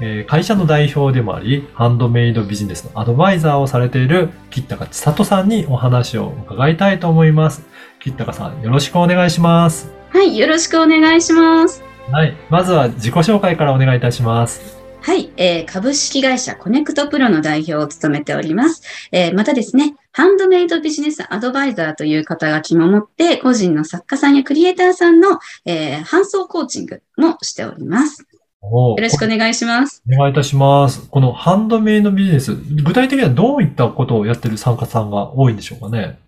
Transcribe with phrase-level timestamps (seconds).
[0.00, 7.62] えー会社の代表でもあり、ハンドメイドビジネスのアドバイザーをされている吉高千里さんにお話を伺いたいと思います。
[8.00, 9.90] 吉高さん、よろしくお願いします。
[10.10, 11.82] はい、よろしくお願いします。
[12.10, 12.36] はい。
[12.50, 14.76] まずは自己紹介からお願いいたします。
[15.00, 18.82] はい、えー株式会社コネクトプロの代表を務めております。
[19.12, 28.26] えーまたですね、ハンドメイドビジネスアドバイザーという肩書きも持って、個人の作家さんやクリエイターさんの、えー搬送コーチングもしております。
[28.70, 30.02] およろしくお願いします。
[30.12, 31.08] お願いいたします。
[31.08, 36.18] このハンドメイドビジネス、具体的にはどういったことをやってる参加さんが多いんでしょうかね？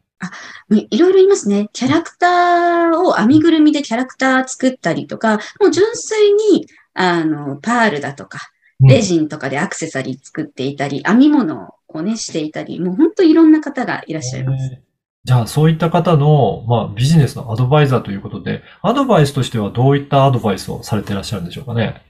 [0.71, 1.69] いろいろ言いますね。
[1.73, 8.39] キャラクターを編みぐるみでキャラクター作ったりとか、もう純粋に、あの、パールだとか、
[8.81, 14.71] レジンとかでアクセサリー作っていたり、編み物をね、していたり、もう本当いろんな方がいらっしゃいます。
[14.73, 14.89] えー
[15.25, 22.01] じゃあ、そういった方の、まあ、ビジネスのアドバイザーということで、アドバイスとしてはどういったアドバイスをされていらっしゃるんでしょうかね？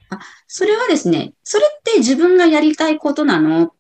[0.47, 3.73] それはですね、それって自分がやりたいことなの？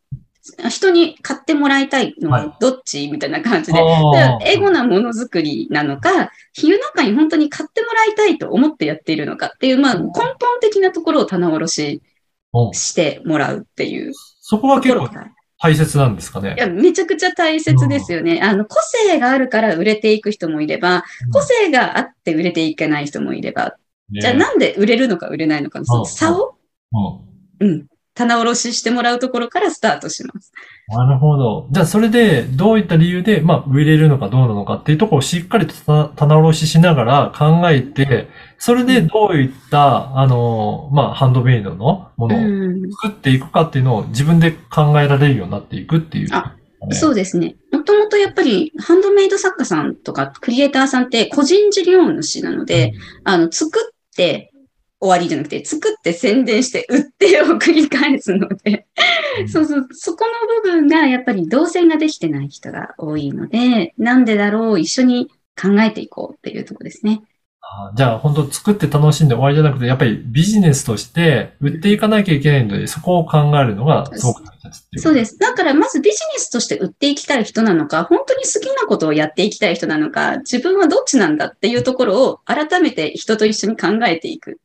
[0.70, 2.46] 人に買ってもらいたいのはい。
[2.46, 3.10] はどっち？
[3.10, 3.78] みたいな感じで、
[4.46, 12.02] エゴなものづくりなのか、日の中に本当に買ってもらいたいと思ってやっているのかっていう、まあ、根本的なところを棚卸し
[12.54, 12.70] う。
[12.70, 14.12] んしてもらうっていう。
[14.40, 15.10] そこは結構。
[15.60, 16.54] 大切なんですかね？
[16.56, 16.60] い。
[16.60, 18.40] や、めちゃくちゃ大切ですよね。
[18.40, 23.72] あの、個性があるから売れていく人もいれば、個性があって売れていけない人もいれば、ね
[24.10, 26.56] じゃあなんで売れるのか売れないのかのその差を、
[27.60, 27.68] うん。
[27.68, 30.52] うん、棚卸ししてもらうところからスタートします。
[30.88, 31.68] なるほど。
[31.70, 38.28] じゃあ、それで、どういった理由で、まあ、売れるのかどうなのかっていうところをしっかりとた棚卸ししながら考えて、
[38.58, 46.56] それでどういった、あの、まあ、ハンドメイドのもうのをん、作っていくかっていうのを自分で考えられるようになっていくっていう、あ
[46.92, 47.56] そうですね。
[47.70, 52.94] もともとやっぱりハンドメイド作家さんとかクリエイターさんって個人事業主なので、
[53.24, 53.97] あの、作って
[55.00, 58.86] 終わりじゃなくて、作って宣伝して売ってを繰り返すので、
[59.50, 65.28] そうそう、そこの部分がやっぱり動線ができてない人が多いので、なんでだろう、一緒に
[65.60, 67.22] 考えていこうっていうところですね。
[67.60, 74.57] あじゃあ、本当作って楽しんで終わりじゃなくて、やっぱりビジネスとして売っていかなきゃいけないので、そこを考えるのがすごく大。
[74.96, 75.38] そうです。
[75.38, 84.60] だからまずビジネスとして売っていきたい人なのか、本当に好きなことをやっていきたい人なのか、自分はどっちなんだっていうところを改めて人と一緒に考えていく。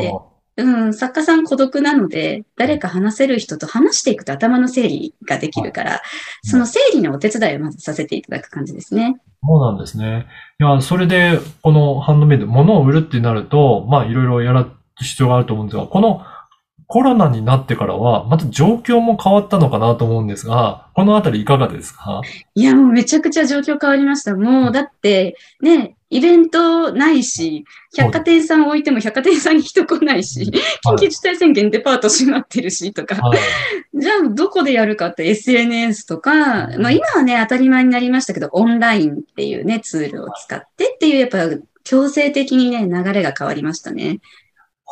[0.00, 0.12] で。
[0.58, 6.02] うん、作家さん孤独なので、誰か話せる人と話していくと頭の整理ができるから、
[6.42, 9.18] その整理のお手伝いをまずさせていただく感じですね。
[9.42, 10.26] そうなんですね。
[10.60, 14.66] いや、それで、このハンドメイド、物を売るってなると、まあ、いろいろやる
[15.00, 16.22] 必要があると思うんですが、この
[16.92, 22.20] コロナになってからは、また状況も変わったのかなと思うんですが、このあたりいかがですか？
[22.54, 24.34] いや、もうめちゃくちゃ状況変わりました。
[24.34, 27.64] もう、だって、ね、イベントないし、
[27.96, 30.52] 百貨店さん置いても百貨店さんに人来ないし、
[30.86, 33.14] 緊急事態宣言デパート閉まってるし、とか。
[33.26, 33.38] はい。
[33.98, 36.34] じゃあ、どこでやるかって SNS とか、
[36.78, 41.38] まあ今はね、当たり前になりましたけど、オンラインっていうね、ツールを使ってっていう、やっぱ
[41.84, 44.20] 強制的にね、流れが変わりましたね。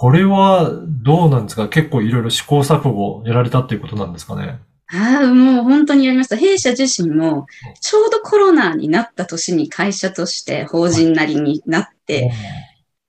[0.01, 1.69] これはどうなんですか？
[1.69, 4.59] 結構いろいろ試行錯誤やられたっていうことなんですかね？
[4.91, 6.39] ああ、もう本当にやりました。
[6.39, 7.47] 弊社自身も、
[7.83, 12.33] ちょうどコロナになった年に会社として法人なりになって、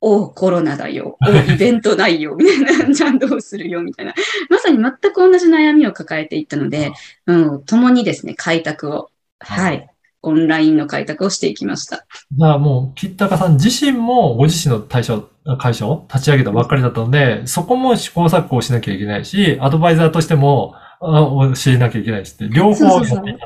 [0.02, 1.18] おう、コロナだよ。
[1.26, 2.36] おう、イベントないよ。
[2.36, 2.60] みたい
[2.90, 2.94] な。
[2.94, 3.82] じゃあどうするよ。
[3.82, 4.14] みたいな。
[4.50, 6.92] まさに全く同じ悩みを抱えていったので、
[7.26, 9.88] うん、共にですね、開拓を、はい。
[10.24, 12.06] オンラインの開拓をしていきました。
[12.32, 23.40] じゃあもう、吉高さん自身もご自身の会社を会社を立ち上げたばっかりだったので、そこも試行錯誤をしなきゃいけないし、アドバイザーとしてもあ教えなきゃいけないしって、両方やっていたってこ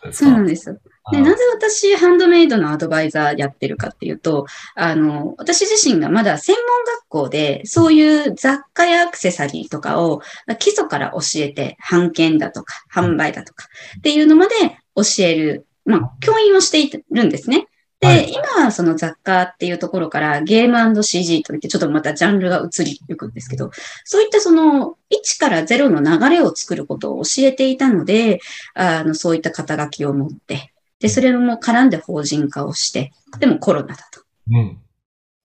[0.00, 0.26] とですか？
[0.26, 0.78] そうなんですよ。
[1.10, 4.46] で、なぜ私、ハンドメイドのアドバイザーやってるかっていうと、
[4.76, 10.22] あの、私自身がまだ専門学校で、そういう雑貨やアクセサリーとかを
[10.60, 13.66] 基礎から教えて、販券だとか、販売だとか
[13.98, 14.54] っていうのまで
[14.94, 17.66] 教える、まあ、教員をしているんですね。
[18.02, 23.70] で、はい今はその雑貨っていうところからゲーム &CG といってちょっとまたジャンルが移りゆくんですけど、
[24.04, 28.40] そういったその1から0の流れを作ることを教えていたので、
[28.74, 34.22] あの、そういった肩書きを持って、で、それも絡んで法人化をして、でもコロナだと。
[34.50, 34.78] うん。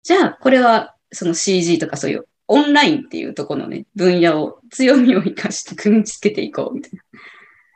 [0.02, 7.02] じゃあ、これはその CG とかそういうオンラインっていうところのね、分野を、強みを生かして組み付けていこうみたいな。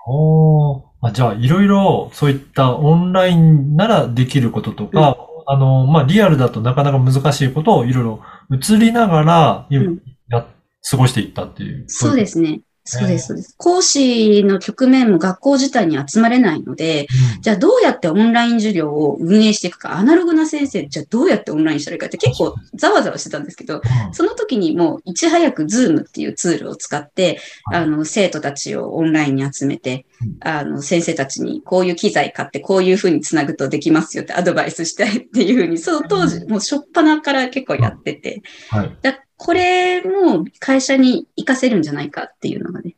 [0.08, 5.18] おーあじゃあ、いろいろそういったオンラインならできることとか、
[5.48, 8.22] あの、まあ、リアルだとなかなか難しいことをいろいろ
[8.52, 10.00] 映りながら、ん
[10.30, 10.46] や、
[10.90, 11.86] 過ごしていったっていう。
[11.88, 12.62] そうですね。
[12.84, 13.56] そうです、そうです。
[13.58, 17.42] 講師の局面も学校自体に集まれないので、うん。
[17.42, 23.82] じゃあどうやってオンライン授業を運営していくか、アナログな先生、じゃあどうやってオンラインしたらいいかって結構ざわざわしてたんですけど、
[24.14, 27.84] その時にもういち早く Zoom っていうツールを使って、はい。
[27.84, 38.98] あの、生徒たちをオンラインに集めてうん、あの、先生たちにこういう機材買ってこういうふうにつなぐとできますよってアドバイスしたいっていうふうに、そう当時、もう初っ端から結構やってて、はい。
[39.02, 42.96] だこれも会社に活かせるんじゃないかっていうのがね、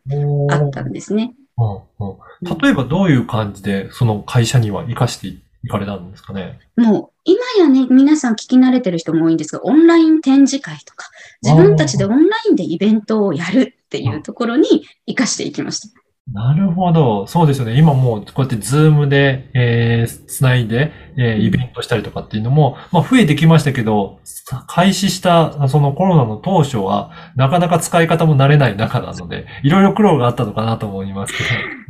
[0.51, 1.33] あったんですね。
[1.57, 2.17] うんうん
[2.61, 6.59] 例えばどういう感じで、その会社には活かしていかれたんですかね？
[6.75, 11.09] もう、今やね、皆さん聞き慣れてる人も多いんですが、オンライン展示会とか、
[11.41, 16.02] 自分たちでオンラインでイベントをやるっていうところに活かしていきました。
[16.31, 17.27] なるほど。
[17.27, 17.77] そうですよね。
[17.77, 24.19] 今もうこうやってズームで、えー、つないで、えー、イベントしたりとかっていうのも、まあ増えてきましたけど、
[24.67, 31.43] 開始したそのコロナの当初は、なかなか使い方も慣れない中なので、いろいろ苦労があったのかなと思いますけ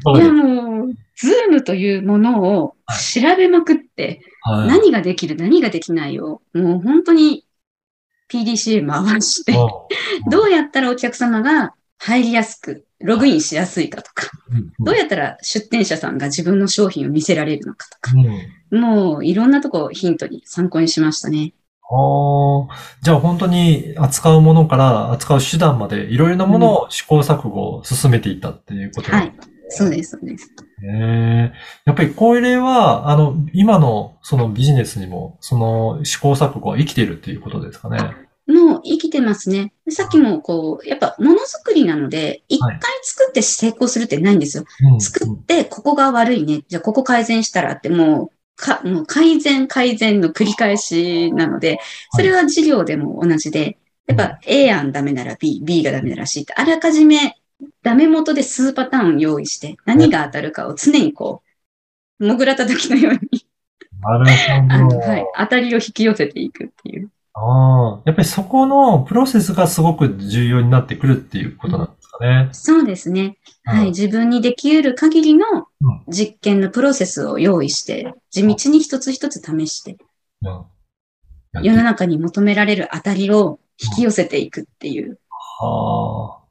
[0.04, 0.18] ど。
[0.18, 2.76] いやもう、ズームというものを
[3.14, 7.46] 調べまくって、はい、何ができる、何ができないを、もう本当に
[8.32, 9.54] PDCA 回して、
[10.30, 18.12] どうやったらお客様が入りやすく、ログインしやすいかとか、うんどうやったら出店者さんが自分の商品を見せられるのかとか、
[18.72, 21.54] うんもういろんなとこをヒントに参考にしましたね。
[21.90, 22.68] あー
[23.04, 29.34] じゃあ本当に扱うものから扱う手段までいろいろなものを試行錯誤を進めていったっていうことはい。
[29.70, 30.50] そうです、そうです。
[30.84, 31.54] ええ
[31.86, 37.98] やっぱりこれは、あの、今のそのビジネスにも、その試行錯誤は生きているっていうことですかね。
[38.46, 39.74] もう生きてますね。
[39.86, 44.66] でさっきもこう、やっぱものづくりなので、一回作って成功するってないんですよ。
[44.94, 46.64] うん作って、ここが悪いね。
[46.68, 51.80] じゃあここ改善したらってもう、か、もう改善改善の繰り返しなので、
[52.12, 57.38] それは事業でも同じで、やっぱ A 案ダメなら B、B がダメなら C って、あらかじめ
[57.82, 61.42] ダメ元で数パターン用意して、何が当たるかを常にこ
[62.20, 63.46] う、潜らた時のように、
[64.70, 65.00] あの。
[65.00, 66.72] はい、当たりを引き寄せていく。
[67.46, 72.50] ああ、やっぱりそこのプロセスがすごく重要になってくるっていうことなんですかね。
[72.54, 73.38] そうですね。
[73.64, 73.86] はい。
[73.86, 75.46] うん自分にでき得る限りの
[75.82, 79.98] うん実験のプロセスを用意して、地道に一つ一つ試して、
[80.42, 80.64] うん
[81.62, 85.20] 世の中に求められる当たりを引き寄せていくっていう。
[85.60, 86.43] はあ、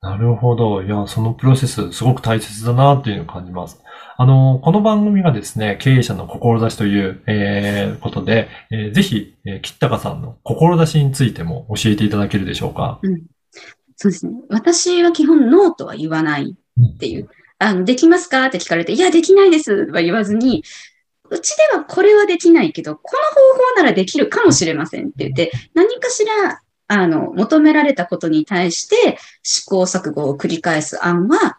[0.00, 0.82] なるほど。
[0.82, 3.82] いや、そのプロセス、すごく大切だなっていうのを感じます。
[4.16, 13.00] あの、この番組がですね、経営者の志という、えーことで、えーぜひ、えー、吉高さんの志についても教えていただけるでしょうか？
[13.96, 14.34] そうですね。
[14.50, 17.28] 私は基本ノーとは言わないっていう。
[17.58, 20.62] あの、できますかって聞かれて、いや、できないですは言わずに、
[21.28, 31.58] うちではこれはできないけど、この方法ならできるかもしれませんって言って、何かしら、あの、求められたことに対して試行錯誤を繰り返す案は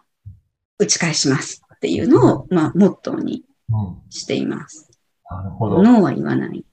[0.79, 3.97] 打ち返しますっていうのを、まあ、モットーにうん。
[4.09, 4.89] しています。
[5.29, 5.83] なるほど。
[5.83, 6.49] ノーは言わない。
[6.49, 6.65] うん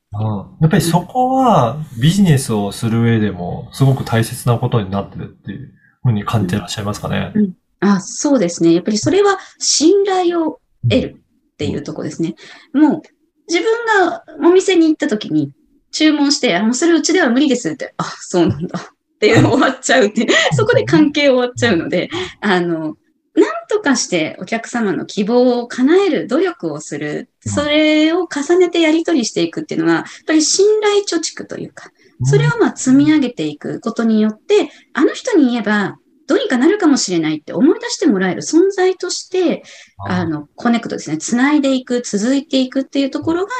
[0.61, 7.35] やっぱりそこはビジネスをする上でもすごく大切なことになってるっていうふうに感じてらっしゃいますかね。
[7.81, 8.73] あ、そうですね。
[8.73, 12.35] やっぱりそれは信頼を得るっていうところですね。
[12.73, 13.03] もう
[13.49, 15.53] 自分がお店に行った時に
[15.97, 22.11] 注文して、あ、もうそれうちでは無理ですって、あ、そうなんだって終わっちゃうって、 そこで関係終わっちゃうので、
[22.43, 22.99] あの、
[23.35, 27.31] なんとかしてお客様の希望を叶える努力をする。
[27.41, 31.91] それを重ねてやり取りしていくっていうのは、やっぱり信頼貯蓄というか、
[32.25, 39.63] それをまあ積み上げていくことによって、あの人に言えば、どうにかなるかもしれないって思い出してもらえる存在として、
[40.09, 41.19] あの、コネクトですね。
[41.19, 43.53] つないでいく、続いていくっていうところが、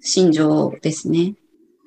[0.00, 1.34] 心情ですね。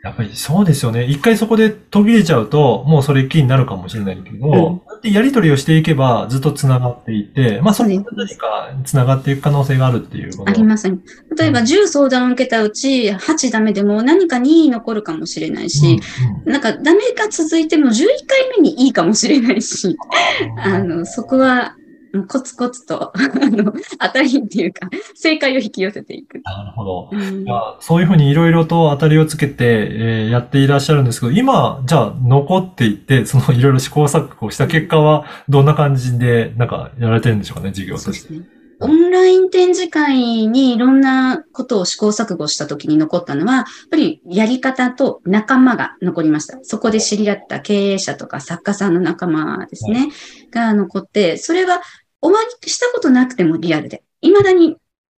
[0.03, 1.05] やっぱりそうですよね。
[1.05, 10.49] 一回そこで途切れちゃうと、もうそれっきりになるかもしれないけど、うんやり取りをしていけばずっと繋がっていて、まあそこでそうです何か繋がっていく可能性があるっていうこと。
[10.49, 10.97] ありますね。
[11.37, 15.99] 例えば10相談を受けたうち8ダメでも何か2残るかもしれないし、
[16.45, 19.97] なんかダメが続いても11回目にいいかもしれないし、
[20.41, 21.75] うんあの、そこは
[22.27, 26.41] コツコツと、あの、当たりっていうか、正解を引き寄せていく。
[26.43, 27.09] なるほど。
[27.11, 27.45] うん
[27.79, 38.13] そういうふうにいろいろと当たりをつけて、えーやっていらっしゃるんですけど、今、じゃあ残っていって、そのいろいろ試行錯誤した結果は、どんな感じで、なんか、やられてるんでしょうかね、事業として。
[38.13, 38.63] そうですね。
[38.79, 40.17] オンライン展示会
[40.47, 46.59] にいろんなことを試行錯誤した時に残ったのは、やっぱりやり方と仲間が残りました。
[46.63, 50.09] そこで知り合った経営者とか作家さんの仲間ですね、
[50.51, 51.81] が残って、それは
[52.23, 54.77] お会いしたことなくてもリアルで、未だに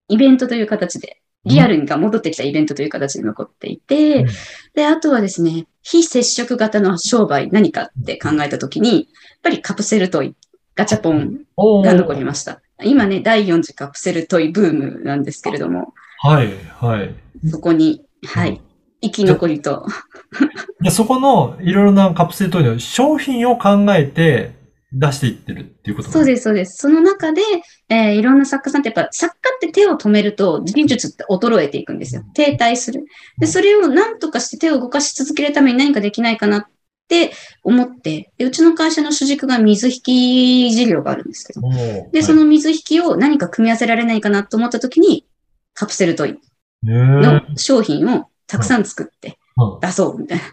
[0.08, 4.28] イベントという形でリアルが戻ってきたイベントという形で残っていて、うん。
[4.74, 9.06] で、あとはですね、非接触型の商売何かって考えたときに、やっ
[9.44, 10.36] ぱりカプセルトイ、
[10.76, 11.42] ガチャポン
[11.84, 12.62] が残りました。
[12.82, 17.14] 今ね、第4次カプセルトイブームなんですけれども、はい、はい。
[17.50, 18.54] そこに、はうん。
[18.54, 18.62] い、
[19.02, 19.86] 生き残りと、
[20.82, 24.63] で、そこのいろいろなカプセルトイの商品を考えて
[24.94, 26.14] 出していってるっていうことす。
[26.14, 26.78] そうです、そうです。
[26.78, 27.42] その中で、
[27.90, 32.24] えーいろんな作家さんってやっぱ作家って手を止めると技術って衰えていくんですよ。
[32.34, 33.06] 停滞する。
[33.40, 36.66] で、それを何とかして手を動かし続けるために何かできないかなっ
[37.08, 37.32] て
[37.64, 41.62] 思って、でうちの会社の主軸が水引き事業があるんですけど、
[42.12, 45.26] で、その水引きを何か組み合わせられないかなと思った時に、
[45.74, 46.40] カプセルトイ
[46.84, 50.44] の商品をたくさん作ってうん出そうみたいな。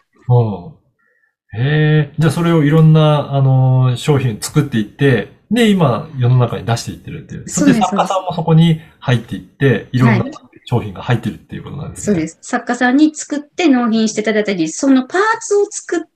[1.54, 1.60] うん。
[1.60, 2.12] へえ。
[2.18, 7.48] じゃあそれをいろんな、あのー商品作っていって、で、今、世の中に出していってるっていう。
[7.48, 10.32] そうです作家さんもそこに入っていって、いろんなはい
[10.70, 12.04] 商品が入ってるっていうことなんですね。
[12.04, 12.38] そうです。
[12.42, 16.06] 作家さんに作って納品していただいたり、そのパーツを作って、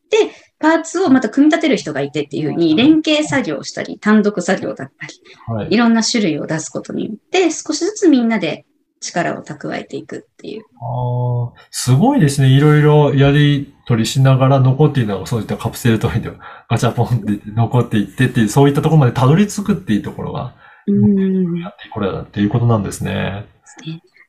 [0.61, 5.15] パーツをまた組み立てる人がいてっていうふうに、連携作業をしたり、単独作業だったり、
[5.49, 5.69] はい。
[5.73, 8.65] いろんな種類を出すことによって、少しずつみんなで
[9.05, 10.65] 力を蓄えていくっていう。
[10.81, 12.49] ああ、すごいですね。
[12.49, 16.31] いろいろやり取りしながら残っているのが、そういったカプセルトイで
[16.69, 20.55] ガチャポンって残っていってっていう、そういったところまでたどり着くっていうところが、
[20.87, 21.59] うん。
[21.61, 23.47] やってこれだっていうことなんですね。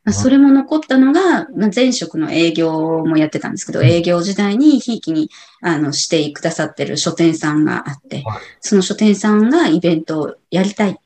[0.04, 5.30] まあそれも残ったのが、まあ前職の営業もやってたんですけど、営業時代にひいきに
[5.62, 11.00] あのしてくださってる書店さんがあってはい、その書店さんがイベントをやりたい。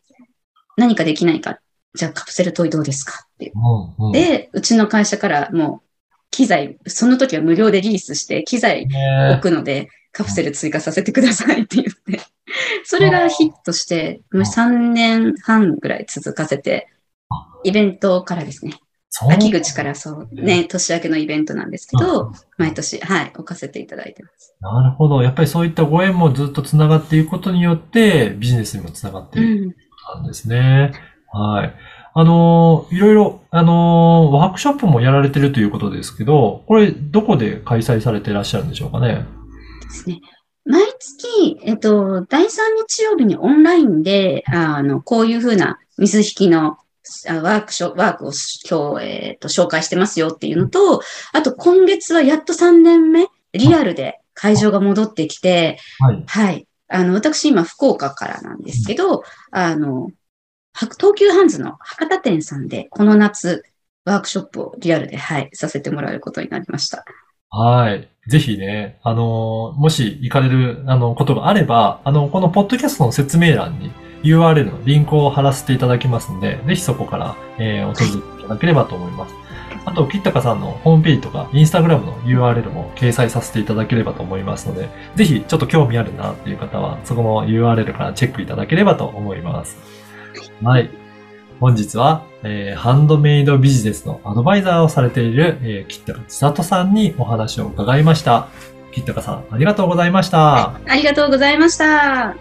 [0.76, 1.60] 何かできないか。
[1.96, 3.54] じゃあカプセルトイどうですかっていう。
[3.56, 4.12] うん、うん。
[4.12, 12.20] で、うちの会社からもう機材、その時は無料でリースして機材ね置くので、カプセル追加させてくださいって言って、
[12.84, 16.88] それがヒットして、もう3年半ぐらい続かせて、
[17.64, 18.74] イベントからですね、
[19.32, 24.56] 秋口からそう、ね、年明けのイベントなんですけど、毎年、はい、置かせていただいてます。
[24.62, 25.22] なるほど。
[25.24, 30.24] やっぱりそういったご縁もずっとつながっていくことによって、ビジネスにもつながってういくん。
[30.24, 30.92] んですね。
[31.32, 31.76] はい。
[32.14, 39.26] あのーいろいろ、あのーワークショップもやられてるということですけど、これ、どこで開催されていらっしゃるんでしょうかね？
[39.84, 40.22] ですね。
[40.66, 46.78] 毎月、えっと、第3日曜日にオンラインで、あの、こういうふうな水引きの
[47.28, 48.32] あワークショワークを
[48.70, 51.02] 今日、えっと、紹介してますよっていうのと、
[51.34, 56.24] あと今月はやっと3年目、リアルで会場が戻ってきて、はい。
[56.28, 56.68] はい。
[56.88, 60.10] あの、私今福岡からなんですけど、あの、は
[60.74, 63.64] 東急ハンズの博多店さんで、この夏、
[64.06, 67.06] ワークショップをリアルで、はい、させてもらえることになりました。
[67.50, 68.10] はい。
[68.28, 73.92] ぜひね、あのもし行かれる、あの、ことがあれば、あの、このポッドキャストの説明欄に
[74.24, 79.34] URL のリンクを貼らせていただきますので、ぜひそこから、えー、お届けいただければと思います。
[79.86, 89.78] あと、キッタカさんのホームページとか、インスタグラムの URL も掲載させていただければと思いますので、ぜひちょっと興味あるなっていう方は、そこの URL からチェックいただければと思います。
[90.64, 90.90] はい。
[91.60, 98.48] 本日は、えーハンドメイドビジネスのアドバイザーをされている、えー、キッタカ千里さんにお話を伺いました。
[98.92, 100.74] キッタカさん、ありがとうございました。
[100.88, 102.36] ありがとうございました。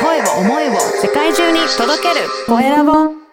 [0.00, 3.23] 声を思いを世界中に届けるコエラボ